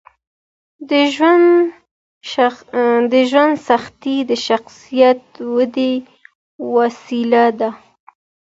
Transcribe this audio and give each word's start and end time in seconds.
د 3.11 3.19
ژوند 3.31 3.57
سختۍ 3.67 4.17
د 4.29 4.31
شخصیت 4.47 5.21
ودې 5.55 5.91
وسیله 6.75 7.45
ده. 7.59 7.69